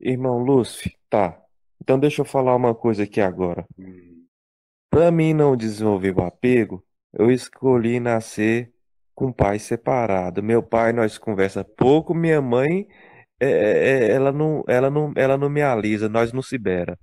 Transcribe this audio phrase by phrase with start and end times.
[0.00, 1.40] Irmão Lúcio, tá.
[1.82, 3.66] Então deixa eu falar uma coisa aqui agora.
[3.78, 4.24] Hum.
[4.90, 8.72] Para mim não desenvolver o apego, eu escolhi nascer
[9.14, 10.42] com pai separado.
[10.42, 12.86] Meu pai nós conversa pouco, minha mãe
[13.40, 16.98] é, é, é, ela não, ela não, ela não me alisa, nós não se bera.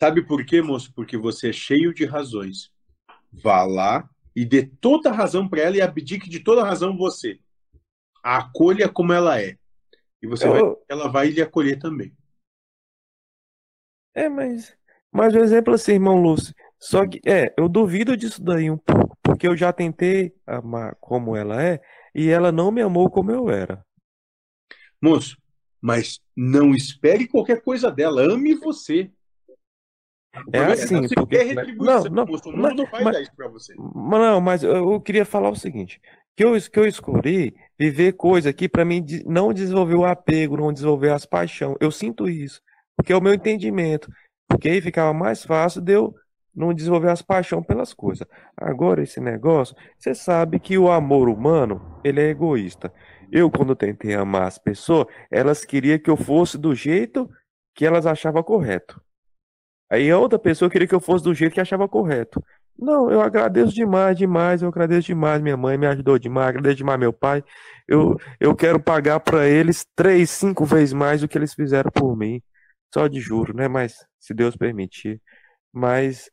[0.00, 0.92] Sabe por quê, moço?
[0.94, 2.70] Porque você é cheio de razões.
[3.32, 6.96] Vá lá e dê toda a razão para ela e abdique de toda a razão
[6.96, 7.38] você.
[8.22, 9.56] A acolha como ela é.
[10.26, 12.12] E você vai, Eu, ela vai lhe acolher também.
[14.12, 14.76] é, mas,
[15.12, 16.52] mas o exemplo assim, irmão Lúcio.
[16.80, 21.36] Só que, é, eu duvido disso daí um pouco, porque eu já tentei amar como
[21.36, 21.80] ela é
[22.12, 23.84] e ela não me amou como eu era.
[25.00, 25.38] Moço,
[25.80, 28.22] mas não espere qualquer coisa dela.
[28.22, 29.10] Ame você.
[30.52, 31.54] É assim, porque.
[31.76, 32.50] Não, não, moço.
[32.50, 33.74] O mas, não vai mas, dar isso para você.
[33.76, 36.00] Não, mas eu eu queria falar o seguinte,
[36.36, 40.72] que eu, que eu escolhi viver coisa aqui para mim não desenvolver o apego, não
[40.72, 41.76] desenvolver as paixões.
[41.80, 42.60] Eu sinto isso,
[42.94, 44.10] porque é o meu entendimento,
[44.46, 46.14] porque aí ficava mais fácil de eu
[46.54, 48.26] não desenvolver as paixões pelas coisas.
[48.56, 52.92] Agora esse negócio, você sabe que o amor humano, ele é egoísta.
[53.32, 57.28] Eu quando tentei amar as pessoas, elas queriam que eu fosse do jeito
[57.74, 59.00] que elas achavam correto.
[59.90, 62.42] Aí a outra pessoa queria que eu fosse do jeito que achava correto.
[62.78, 65.42] Não, eu agradeço demais, demais, eu agradeço demais.
[65.42, 67.42] Minha mãe me ajudou demais, agradeço demais meu pai.
[67.88, 72.16] Eu, eu quero pagar para eles três, cinco vezes mais do que eles fizeram por
[72.16, 72.42] mim.
[72.92, 73.68] Só de juro, né?
[73.68, 75.20] Mas se Deus permitir.
[75.72, 76.30] Mas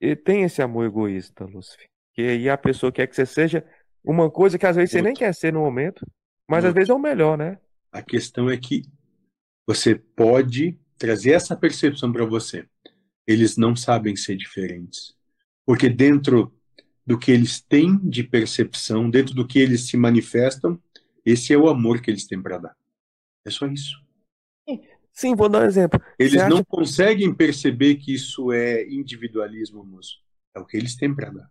[0.00, 1.86] e tem esse amor egoísta, Lúcifer.
[2.14, 3.64] Que aí a pessoa quer que você seja
[4.04, 6.06] uma coisa que às vezes você nem quer ser no momento,
[6.48, 7.58] mas às vezes é o melhor, né?
[7.96, 8.82] a questão é que
[9.66, 12.68] você pode trazer essa percepção para você.
[13.26, 15.15] Eles não sabem ser diferentes.
[15.66, 16.52] Porque dentro
[17.04, 20.80] do que eles têm de percepção, dentro do que eles se manifestam,
[21.24, 22.76] esse é o amor que eles têm para dar.
[23.44, 24.00] É só isso.
[25.12, 26.00] Sim, vou dar um exemplo.
[26.18, 30.18] Eles não acha conseguem perceber que isso é individualismo, moço.
[30.54, 31.50] É o que eles têm para dar.